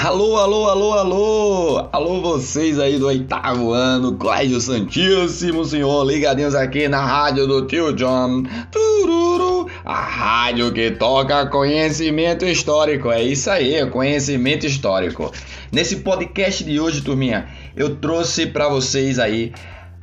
[0.00, 1.88] Alô, alô, alô, alô!
[1.90, 7.92] Alô, vocês aí do oitavo ano, Colégio Santíssimo Senhor, ligadinhos aqui na rádio do tio
[7.92, 8.44] John.
[8.70, 13.10] Tururu, a rádio que toca conhecimento histórico.
[13.10, 15.32] É isso aí, conhecimento histórico.
[15.72, 19.52] Nesse podcast de hoje, turminha, eu trouxe para vocês aí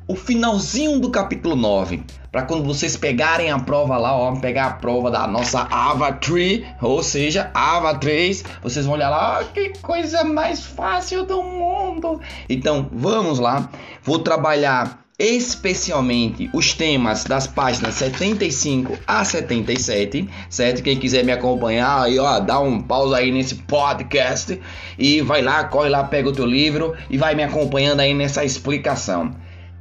[0.10, 2.04] o finalzinho do capítulo 9.
[2.36, 6.66] Para quando vocês pegarem a prova lá, ó, pegar a prova da nossa Ava Tree,
[6.82, 12.20] ou seja, Ava 3, vocês vão olhar lá, oh, que coisa mais fácil do mundo.
[12.50, 13.70] Então, vamos lá.
[14.04, 20.84] Vou trabalhar especialmente os temas das páginas 75 a 77, certo?
[20.84, 24.60] Quem quiser me acompanhar aí, ó, dá um pausa aí nesse podcast
[25.00, 28.44] e vai lá, corre lá, pega o teu livro e vai me acompanhando aí nessa
[28.44, 29.34] explicação.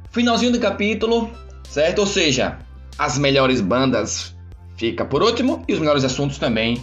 [0.09, 1.29] Finalzinho do capítulo,
[1.75, 1.99] certo?
[1.99, 2.57] Ou seja,
[2.97, 4.33] as melhores bandas
[4.77, 6.81] fica por último e os melhores assuntos também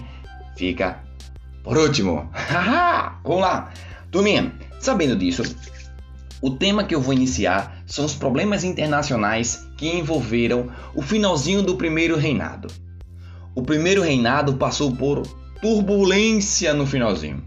[0.54, 1.02] fica
[1.64, 2.30] por último.
[3.24, 3.72] Vamos lá.
[4.10, 5.44] Turminha, sabendo disso,
[6.42, 11.76] o tema que eu vou iniciar são os problemas internacionais que envolveram o finalzinho do
[11.76, 12.68] primeiro reinado.
[13.54, 15.22] O primeiro reinado passou por
[15.62, 17.42] turbulência no finalzinho.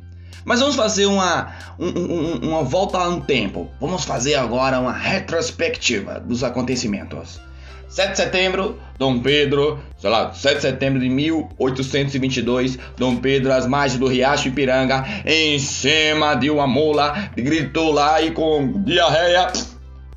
[0.46, 3.70] Mas vamos fazer uma, um, um, uma volta no tempo.
[3.82, 7.42] Vamos fazer agora uma retrospectiva dos acontecimentos.
[7.90, 13.66] 7 de setembro, Dom Pedro, sei lá, 7 de setembro de 1822, Dom Pedro às
[13.66, 19.52] margens do Riacho Ipiranga, em cima de uma mula, gritou lá e com diarreia,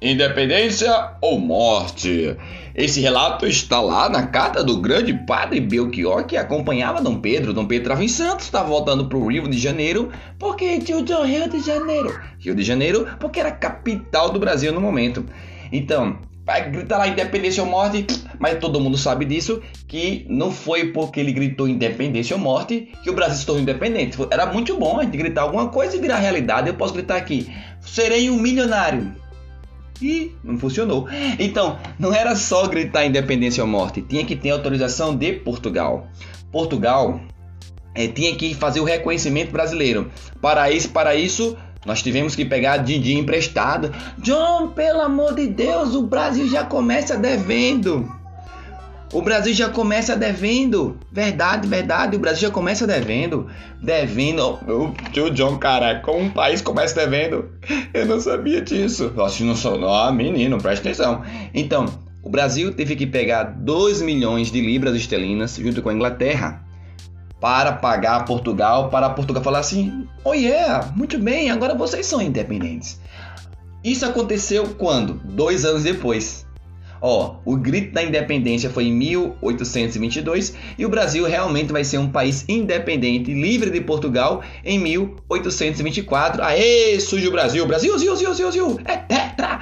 [0.03, 2.37] independência ou morte.
[2.79, 7.53] Esse relato está lá na carta do grande padre Belchior que acompanhava Dom Pedro.
[7.53, 11.25] Dom Pedro estava em Santos, estava voltando para o Rio de Janeiro, porque tio John,
[11.25, 12.17] Rio de Janeiro.
[12.39, 15.27] Rio de Janeiro, porque era a capital do Brasil no momento.
[15.73, 18.06] Então, vai gritar lá independência ou morte,
[18.39, 23.11] mas todo mundo sabe disso, que não foi porque ele gritou independência ou morte que
[23.11, 24.17] o Brasil se tornou independente.
[24.31, 26.69] Era muito bom a gente gritar alguma coisa e virar realidade.
[26.69, 29.17] Eu posso gritar aqui, serei um milionário
[30.00, 31.09] e não funcionou.
[31.38, 36.09] Então, não era só gritar independência ou morte, tinha que ter autorização de Portugal.
[36.50, 37.20] Portugal
[37.94, 40.10] é, tinha que fazer o reconhecimento brasileiro.
[40.41, 43.92] Para isso, para isso, nós tivemos que pegar Didi emprestado.
[44.19, 48.18] John, pelo amor de Deus, o Brasil já começa devendo.
[49.12, 50.98] O Brasil já começa devendo.
[51.10, 52.16] Verdade, verdade.
[52.16, 53.46] O Brasil já começa devendo.
[53.82, 54.58] Devendo.
[54.66, 57.50] O tio John, cara, como um país começa devendo?
[57.94, 59.10] Eu não sabia disso.
[59.16, 59.80] Nossa, não sou.
[59.82, 61.22] Ó, menino, presta atenção.
[61.54, 61.86] Então,
[62.22, 66.69] o Brasil teve que pegar 2 milhões de libras esterlinas junto com a Inglaterra
[67.40, 73.00] para pagar Portugal, para Portugal falar assim: oh yeah, muito bem, agora vocês são independentes.
[73.82, 75.14] Isso aconteceu quando?
[75.25, 76.46] Dois anos depois.
[77.00, 82.10] Ó, o grito da independência foi em 1822 e o Brasil realmente vai ser um
[82.10, 86.42] país independente, livre de Portugal, em 1824.
[86.42, 87.66] Aê, surge o Brasil!
[87.66, 89.60] Brasil, Brasil, Brasil, Brasil, é tetra!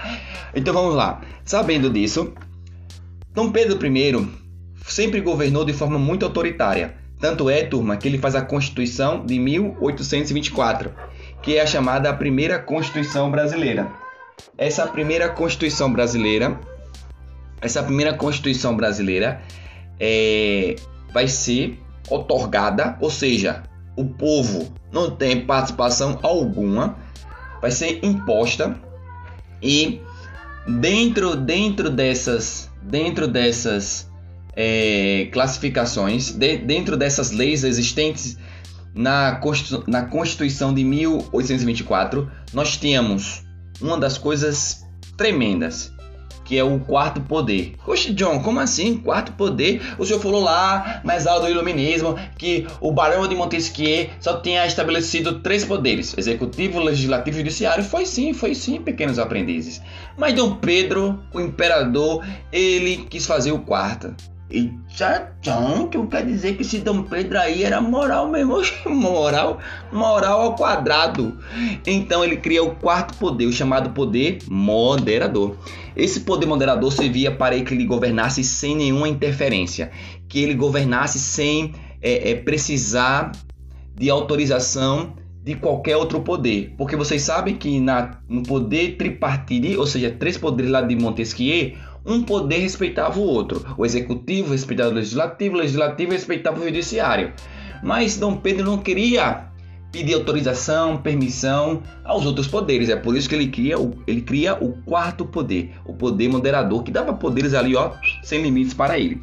[0.54, 1.20] Então vamos lá.
[1.44, 2.32] Sabendo disso,
[3.34, 4.28] Dom Pedro I
[4.86, 6.94] sempre governou de forma muito autoritária.
[7.20, 10.92] Tanto é, turma, que ele faz a Constituição de 1824,
[11.42, 13.91] que é a chamada primeira Constituição brasileira.
[14.56, 16.60] Essa primeira Constituição brasileira
[17.61, 19.41] essa primeira Constituição brasileira
[19.99, 20.77] é,
[21.12, 21.78] vai ser
[22.11, 23.62] otorgada, ou seja,
[23.97, 26.97] o povo não tem participação alguma,
[27.61, 28.78] vai ser imposta
[29.62, 30.00] e
[30.81, 34.09] dentro dentro dessas dentro dessas
[34.55, 38.38] é, classificações, de, dentro dessas leis existentes
[38.94, 39.41] na,
[39.87, 43.44] na Constituição de 1824, nós temos
[43.81, 44.87] uma das coisas
[45.17, 45.93] tremendas
[46.46, 47.74] que é o quarto poder.
[47.86, 48.96] Oxe, John, como assim?
[48.96, 49.82] Quarto poder?
[49.98, 54.64] O senhor falou lá, mais alto do iluminismo, que o Barão de Montesquieu só tinha
[54.64, 57.84] estabelecido três poderes: executivo, legislativo e judiciário.
[57.84, 59.82] Foi sim, foi sim, pequenos aprendizes.
[60.16, 64.14] Mas Dom Pedro, o imperador, ele quis fazer o quarto.
[64.50, 64.72] E
[65.90, 69.58] que quer dizer que esse Dom Pedro aí era moral mesmo, moral,
[69.93, 71.37] moral ao quadrado.
[71.84, 75.56] Então ele cria o quarto poder, o chamado poder moderador.
[75.96, 79.90] Esse poder moderador servia para que ele governasse sem nenhuma interferência,
[80.28, 83.32] que ele governasse sem é, é, precisar
[83.94, 86.75] de autorização de qualquer outro poder.
[86.76, 91.72] Porque vocês sabem que na, no poder tripartite, ou seja, três poderes lá de Montesquieu,
[92.06, 93.75] um poder respeitava o outro.
[93.76, 97.32] O executivo respeitava o legislativo, o legislativo respeitava o judiciário.
[97.82, 99.47] Mas Dom Pedro não queria
[99.91, 102.88] pedir autorização, permissão aos outros poderes.
[102.88, 106.82] É por isso que ele cria o, ele cria o quarto poder, o poder moderador,
[106.82, 107.93] que dava poderes ali, ó,
[108.23, 109.20] sem limites para ele.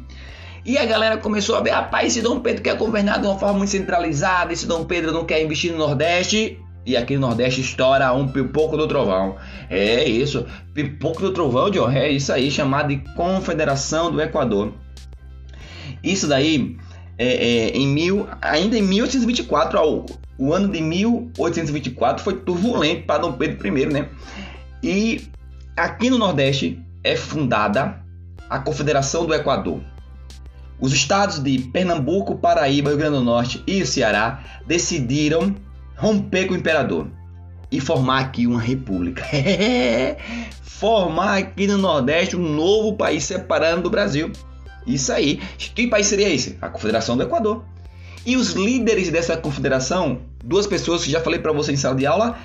[0.66, 3.58] E a galera começou a ver, rapaz, esse Dom Pedro quer governar de uma forma
[3.58, 6.58] muito centralizada, esse Dom Pedro não quer investir no Nordeste.
[6.86, 9.36] E aqui no Nordeste estoura um pipoco do trovão.
[9.70, 11.90] É isso, pipoco do trovão, John.
[11.90, 14.72] É isso aí, chamado de Confederação do Equador.
[16.02, 16.76] Isso daí,
[17.16, 20.04] é, é, em mil, ainda em 1824, ó,
[20.36, 24.08] o ano de 1824 foi turbulento para Dom Pedro I, né?
[24.82, 25.28] E
[25.76, 28.02] aqui no Nordeste é fundada
[28.50, 29.80] a Confederação do Equador.
[30.78, 35.54] Os estados de Pernambuco, Paraíba, Rio Grande do Norte e o Ceará decidiram
[35.96, 37.08] romper com o imperador
[37.70, 39.24] e formar aqui uma república.
[40.62, 44.30] formar aqui no Nordeste um novo país separando do Brasil.
[44.86, 45.40] Isso aí.
[45.58, 46.58] Que país seria esse?
[46.60, 47.64] A Confederação do Equador.
[48.26, 52.06] E os líderes dessa confederação, duas pessoas que já falei para você em sala de
[52.06, 52.38] aula,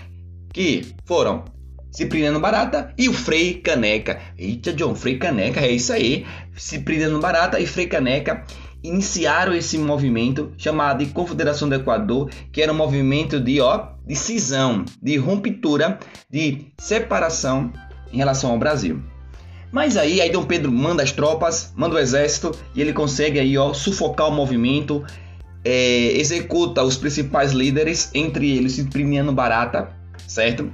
[0.52, 1.46] que foram
[1.92, 4.20] Cipriano Barata e o Frei Caneca.
[4.38, 6.26] Eita, John, Frei Caneca, é isso aí.
[6.56, 8.46] Cipriano Barata e Frei Caneca
[8.84, 14.16] iniciaram esse movimento chamado de Confederação do Equador, que era um movimento de, ó, de
[14.16, 16.00] cisão, de ruptura,
[16.30, 17.72] de separação
[18.12, 19.02] em relação ao Brasil.
[19.72, 23.58] Mas aí, aí Dom Pedro manda as tropas, manda o exército e ele consegue aí,
[23.58, 25.06] ó, sufocar o movimento,
[25.64, 29.90] é, executa os principais líderes, entre eles Cipriano Barata,
[30.28, 30.74] certo?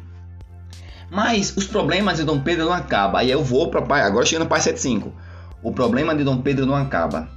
[1.12, 3.19] Mas os problemas de Dom Pedro não acabam.
[3.19, 5.13] Aí eu vou para agora chegando para 75.
[5.62, 7.30] O problema de Dom Pedro não acaba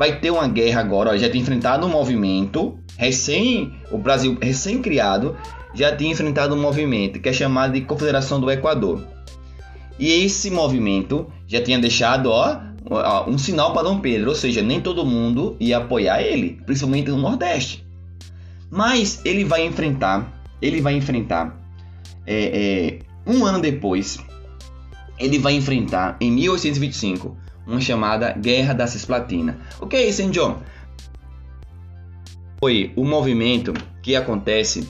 [0.00, 1.10] vai ter uma guerra agora.
[1.10, 5.36] Ó, já tinha enfrentado um movimento recém, o Brasil recém-criado,
[5.74, 9.06] já tinha enfrentado um movimento que é chamado de Confederação do Equador.
[9.98, 12.58] E esse movimento já tinha deixado ó,
[13.28, 17.18] um sinal para Dom Pedro, ou seja, nem todo mundo ia apoiar ele, principalmente no
[17.18, 17.86] Nordeste.
[18.70, 21.60] Mas ele vai enfrentar, ele vai enfrentar
[22.26, 24.18] é, é, um ano depois,
[25.18, 27.36] ele vai enfrentar em 1825
[27.66, 29.58] uma chamada Guerra da Cisplatina.
[29.80, 30.62] O que é isso, hein, John?
[32.58, 33.72] Foi o movimento
[34.02, 34.88] que acontece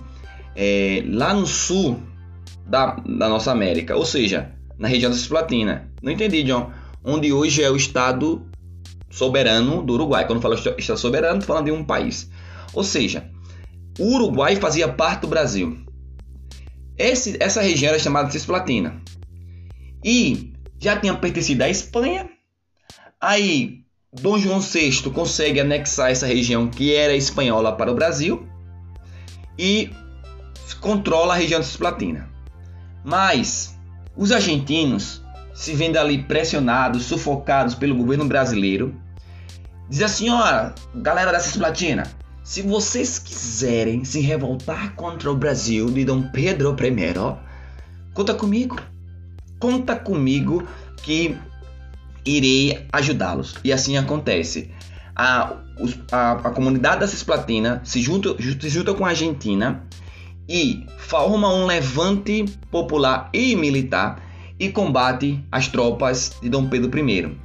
[0.57, 2.01] é, lá no sul
[2.67, 5.91] da, da nossa América, ou seja, na região da Cisplatina.
[6.03, 6.71] Não entendi, John.
[7.05, 8.47] Onde hoje é o estado
[9.11, 10.27] soberano do Uruguai.
[10.27, 12.31] Quando falo estado soberano, estou falando de um país.
[12.73, 13.31] Ou seja,
[13.99, 15.77] o Uruguai fazia parte do Brasil.
[16.97, 19.01] Esse, essa região era chamada Cisplatina.
[20.05, 22.29] E já tinha pertencido à Espanha
[23.21, 23.81] Aí,
[24.11, 28.49] Dom João VI consegue anexar essa região que era espanhola para o Brasil
[29.59, 29.91] e
[30.81, 32.31] controla a região cisplatina.
[33.05, 33.79] Mas
[34.17, 35.23] os argentinos,
[35.55, 38.95] se vendo ali pressionados, sufocados pelo governo brasileiro,
[39.89, 42.05] diz assim: ó, galera da Cisplatina,
[42.43, 48.81] se vocês quiserem se revoltar contra o Brasil de Dom Pedro I, conta comigo.
[49.59, 50.67] Conta comigo
[51.03, 51.37] que
[52.25, 53.55] irei ajudá-los.
[53.65, 54.71] E assim acontece.
[55.15, 55.57] A,
[56.13, 59.83] a, a comunidade da Cisplatina se junta, se junta com a Argentina
[60.49, 64.23] e forma um levante popular e militar
[64.59, 67.37] e combate as tropas de Dom Pedro I.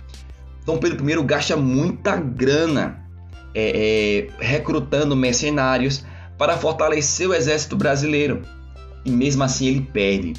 [0.65, 3.05] Dom Pedro I gasta muita grana
[3.53, 6.03] é, é, recrutando mercenários
[6.37, 8.41] para fortalecer o exército brasileiro
[9.05, 10.33] e mesmo assim ele perde.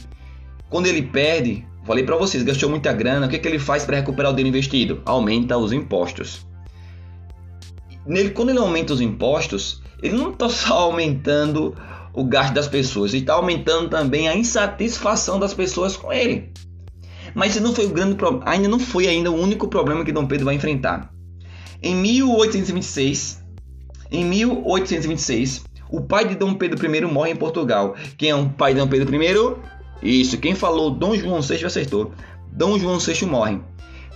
[0.69, 3.99] Quando ele perde, Falei para vocês, gastou muita grana, o que, que ele faz para
[3.99, 5.01] recuperar o dinheiro investido?
[5.05, 6.45] Aumenta os impostos.
[8.05, 11.77] Nele, quando ele aumenta os impostos, ele não está só aumentando
[12.13, 16.53] o gasto das pessoas, ele está aumentando também a insatisfação das pessoas com ele.
[17.35, 20.47] Mas não foi o grande ainda não foi ainda o único problema que Dom Pedro
[20.47, 21.13] vai enfrentar.
[21.81, 23.45] Em 1826,
[24.11, 27.95] em 1826, o pai de Dom Pedro I morre em Portugal.
[28.17, 29.76] Quem é o pai de Dom Pedro I?
[30.07, 32.13] Isso, quem falou Dom João VI acertou.
[32.53, 33.59] Dom João VI morre.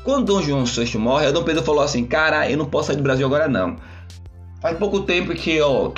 [0.05, 3.03] Quando Dom João VI morre, Dom Pedro falou assim: Cara, eu não posso sair do
[3.03, 3.77] Brasil agora não.
[4.63, 5.93] Faz pouco tempo que eu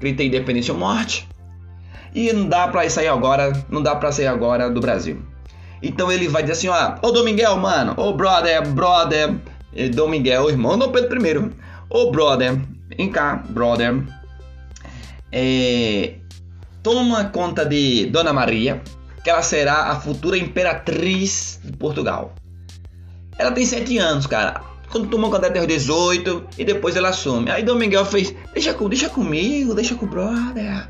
[0.00, 1.28] gritei independência ou morte.
[2.14, 5.20] E não dá pra sair agora, não dá pra sair agora do Brasil.
[5.82, 9.36] Então ele vai dizer assim: ó, ô Dom Miguel, mano, ô brother, brother,
[9.94, 11.50] Dom Miguel, irmão Dom Pedro I.
[11.90, 12.58] Ô brother,
[12.96, 14.02] vem cá, brother.
[15.30, 16.14] É,
[16.86, 18.80] toma conta de Dona Maria,
[19.24, 22.32] que ela será a futura imperatriz de Portugal.
[23.36, 24.60] Ela tem 7 anos, cara.
[24.92, 27.50] Quando tomou conta até os 18 e depois ela assume.
[27.50, 30.88] Aí Dom Miguel fez: deixa, deixa comigo, deixa com o brother.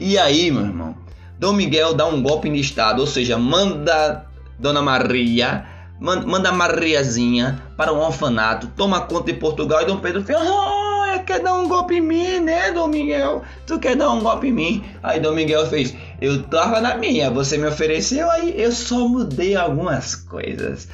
[0.00, 0.96] E aí, meu irmão,
[1.38, 4.26] Dom Miguel dá um golpe de estado, ou seja, manda
[4.58, 5.64] Dona Maria,
[6.00, 10.97] manda Mariazinha para um orfanato, toma conta de Portugal e Dom Pedro fez: oh,
[11.28, 13.42] quer dar um golpe em mim, né, Dom Miguel?
[13.66, 14.84] Tu quer dar um golpe em mim?
[15.02, 19.54] Aí Dom Miguel fez, eu tava na minha, você me ofereceu, aí eu só mudei
[19.54, 20.88] algumas coisas.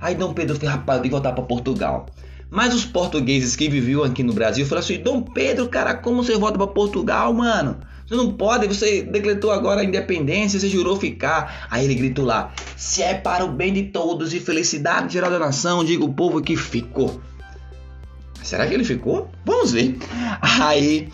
[0.00, 2.06] Aí Dom Pedro fez, rapaz, tenho que voltar para Portugal.
[2.48, 6.36] Mas os portugueses que viviam aqui no Brasil falaram assim: Dom Pedro, cara, como você
[6.36, 7.78] volta para Portugal, mano?
[8.06, 11.66] Você não pode, você decretou agora a independência, você jurou ficar.
[11.70, 15.38] Aí ele gritou lá: se é para o bem de todos e felicidade geral da
[15.38, 17.20] nação, diga o povo que ficou.
[18.50, 19.30] Será que ele ficou?
[19.44, 19.96] Vamos ver.
[20.42, 21.08] Aí,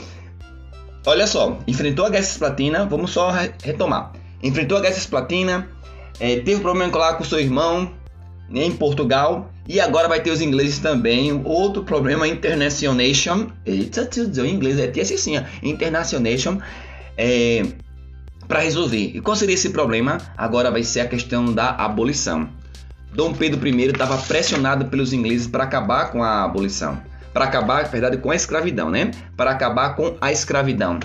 [1.04, 3.30] olha só, enfrentou a Guerra Platina, vamos só
[3.62, 4.12] retomar.
[4.42, 5.68] Enfrentou a Guerra Platina,
[6.18, 7.92] é, teve problema lá com seu irmão
[8.48, 11.38] né, em Portugal e agora vai ter os ingleses também.
[11.44, 13.48] Outro problema, internationation.
[13.66, 14.08] Eita,
[14.40, 16.56] o inglês é assim, ó, internationation
[17.18, 17.66] é,
[18.48, 19.12] para resolver.
[19.14, 20.16] E qual seria esse problema?
[20.38, 22.48] Agora vai ser a questão da abolição.
[23.12, 26.98] Dom Pedro I estava pressionado pelos ingleses para acabar com a abolição,
[27.36, 29.10] para acabar, verdade, com a escravidão, né?
[29.36, 30.98] Para acabar com a escravidão.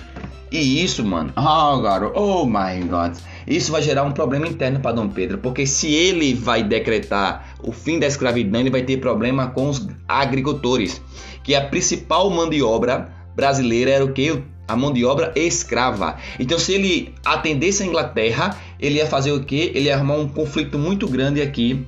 [0.49, 4.93] E isso, mano, oh, garoto, oh my god, isso vai gerar um problema interno para
[4.93, 9.47] Dom Pedro, porque se ele vai decretar o fim da escravidão, ele vai ter problema
[9.47, 11.01] com os agricultores,
[11.43, 14.41] que a principal mão de obra brasileira era o que?
[14.69, 16.15] a mão de obra escrava.
[16.39, 19.69] Então, se ele atendesse a Inglaterra, ele ia fazer o que?
[19.75, 21.85] Ele ia arrumar um conflito muito grande aqui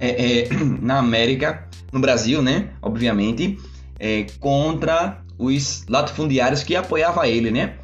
[0.00, 0.48] é, é,
[0.82, 2.70] na América, no Brasil, né?
[2.82, 3.58] Obviamente,
[3.98, 7.78] é, contra os latifundiários que apoiavam ele, né?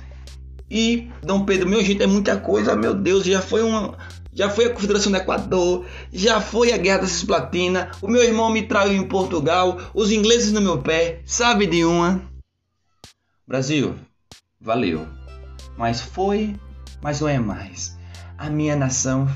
[0.69, 3.97] E Dom Pedro, meu gente, é muita coisa, meu Deus, já foi uma.
[4.33, 8.51] Já foi a Confederação do Equador, já foi a Guerra da Cisplatina, o meu irmão
[8.53, 12.23] me traiu em Portugal, os ingleses no meu pé, sabe de uma?
[13.47, 13.97] Brasil,
[14.61, 15.05] valeu.
[15.77, 16.55] Mas foi,
[17.03, 17.99] mas não é mais.
[18.39, 19.29] A minha nação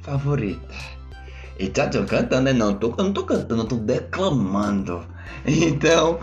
[0.00, 0.89] favorita.
[1.60, 2.54] E tá cantando, né?
[2.54, 5.02] Não, tô, eu não tô cantando, eu tô declamando.
[5.46, 6.18] Então,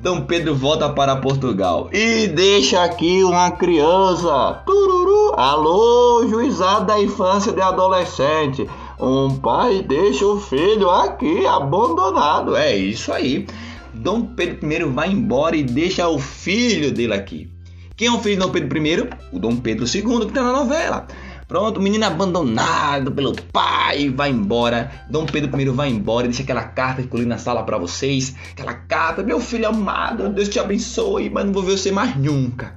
[0.00, 4.62] Dom Pedro volta para Portugal e deixa aqui uma criança.
[4.64, 5.34] Tururu.
[5.36, 8.68] Alô, juizado da infância de adolescente.
[9.00, 12.56] Um pai deixa o filho aqui abandonado.
[12.56, 13.46] É isso aí.
[13.92, 17.50] Dom Pedro I vai embora e deixa o filho dele aqui.
[17.96, 19.08] Quem é o filho de Dom Pedro I?
[19.32, 21.06] O Dom Pedro II, que está na novela.
[21.48, 25.06] Pronto, o menino abandonado pelo pai vai embora.
[25.08, 27.78] Dom Pedro I vai embora e deixa aquela carta que eu li na sala para
[27.78, 28.36] vocês.
[28.52, 32.76] Aquela carta, meu filho amado, Deus te abençoe, mas não vou ver você mais nunca.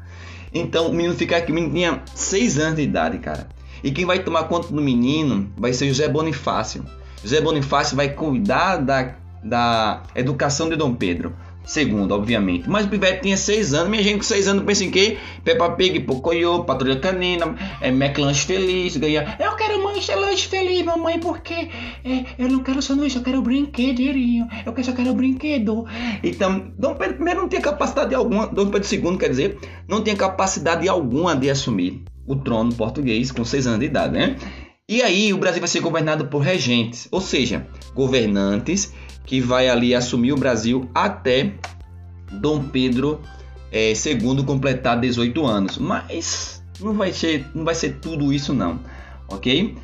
[0.54, 3.50] Então o menino fica aqui, o menino tinha 6 anos de idade, cara.
[3.84, 6.86] E quem vai tomar conta do menino vai ser José Bonifácio.
[7.22, 11.36] José Bonifácio vai cuidar da da educação de Dom Pedro.
[11.64, 12.70] Segundo, obviamente.
[12.70, 13.90] Mas o Pivete tinha seis anos.
[13.90, 15.18] Minha gente com seis anos pensa em quê?
[15.44, 19.38] Peppa Pig, Pocoyo, Patrulha Canina, é, McLanche Feliz, ganha.
[19.40, 21.70] Eu quero mancha lanche feliz, mamãe, porque
[22.04, 24.48] é, eu não quero sanduíche, eu quero brinquedinho.
[24.66, 25.86] Eu só quero brinquedo.
[26.24, 30.16] Então, Dom Pedro I não tinha capacidade alguma, Dom Pedro II, quer dizer, não tinha
[30.16, 34.36] capacidade alguma de assumir o trono português com seis anos de idade, né?
[34.90, 38.94] E aí o Brasil vai ser governado por regentes, ou seja, governantes
[39.26, 41.54] que vai ali assumir o Brasil até
[42.32, 43.22] Dom Pedro
[43.72, 45.78] é, II completar 18 anos.
[45.78, 48.80] Mas não vai ser, não vai ser tudo isso não,
[49.28, 49.76] ok?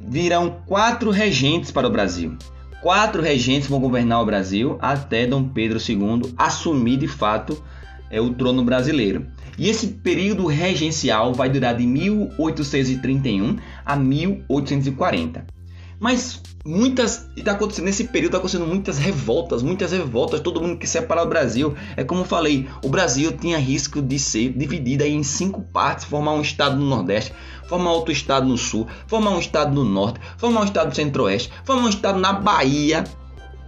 [0.00, 2.36] Virão quatro regentes para o Brasil.
[2.80, 7.62] Quatro regentes vão governar o Brasil até Dom Pedro II assumir de fato
[8.10, 9.26] é, o trono brasileiro.
[9.58, 15.57] E esse período regencial vai durar de 1831 a 1840.
[16.00, 17.28] Mas muitas.
[17.36, 21.24] E tá acontecendo nesse período, tá acontecendo muitas revoltas, muitas revoltas, todo mundo quer separar
[21.24, 21.74] o Brasil.
[21.96, 26.32] É como eu falei, o Brasil tinha risco de ser dividido em cinco partes, formar
[26.32, 27.32] um estado no Nordeste,
[27.68, 31.50] formar outro estado no Sul, formar um estado no Norte, formar um estado no Centro-Oeste,
[31.64, 33.04] formar um estado na Bahia,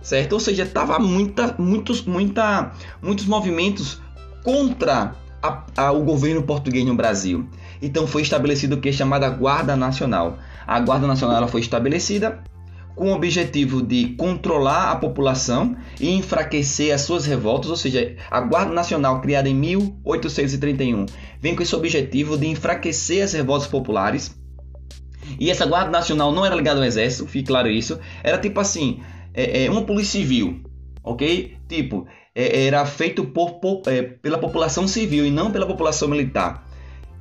[0.02, 0.34] certo?
[0.34, 2.72] Ou seja, tava muita, muitos, muita,
[3.02, 4.00] muitos movimentos
[4.44, 7.48] contra a, a, o governo português no Brasil.
[7.80, 10.38] Então foi estabelecido o que é chamada Guarda Nacional.
[10.66, 12.42] A Guarda Nacional ela foi estabelecida
[12.94, 18.40] com o objetivo de controlar a população e enfraquecer as suas revoltas, ou seja, a
[18.40, 21.06] Guarda Nacional, criada em 1831,
[21.40, 24.36] vem com esse objetivo de enfraquecer as revoltas populares.
[25.38, 29.00] E essa Guarda Nacional não era ligada ao Exército, fique claro isso, era tipo assim,
[29.32, 30.60] é, é uma polícia civil,
[31.02, 31.56] ok?
[31.68, 36.66] Tipo, é, era feito por, por é, pela população civil e não pela população militar.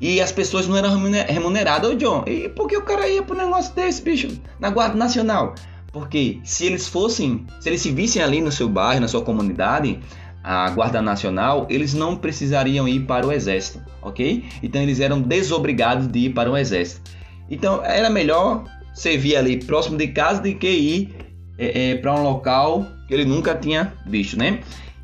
[0.01, 0.97] E as pessoas não eram
[1.27, 2.23] remuneradas, ô John.
[2.25, 4.29] E por que o cara ia pro negócio desse, bicho?
[4.57, 5.55] Na Guarda Nacional?
[5.91, 9.99] Porque se eles fossem, se eles se vissem ali no seu bairro, na sua comunidade,
[10.43, 14.45] a Guarda Nacional, eles não precisariam ir para o Exército, ok?
[14.63, 17.11] Então eles eram desobrigados de ir para o Exército.
[17.49, 18.63] Então era melhor
[18.93, 21.15] servir ali próximo de casa do que ir
[21.57, 24.61] é, é, para um local que ele nunca tinha visto, né?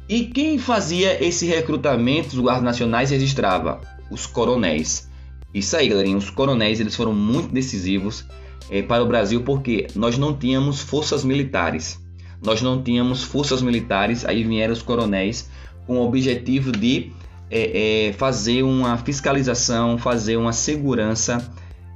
[0.07, 3.81] E quem fazia esse recrutamento dos guardas nacionais registrava
[4.11, 5.09] os coronéis.
[5.53, 8.25] Isso aí, galerinha, os coronéis eles foram muito decisivos
[8.69, 11.99] é, para o Brasil porque nós não tínhamos forças militares.
[12.43, 15.49] Nós não tínhamos forças militares, aí vieram os coronéis
[15.87, 17.11] com o objetivo de
[17.49, 21.51] é, é, fazer uma fiscalização, fazer uma segurança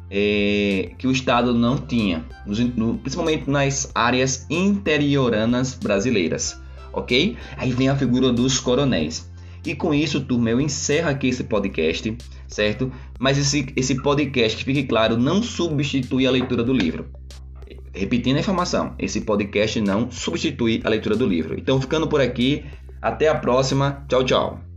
[0.09, 2.25] é, que o Estado não tinha,
[2.75, 6.59] no, principalmente nas áreas interioranas brasileiras,
[6.93, 7.37] ok?
[7.57, 9.29] Aí vem a figura dos coronéis.
[9.65, 12.17] E com isso, turma, eu encerro aqui esse podcast,
[12.47, 12.91] certo?
[13.19, 17.07] Mas esse, esse podcast, que fique claro, não substitui a leitura do livro.
[17.93, 21.59] Repetindo a informação, esse podcast não substitui a leitura do livro.
[21.59, 22.63] Então, ficando por aqui,
[23.01, 24.05] até a próxima.
[24.07, 24.68] Tchau, tchau.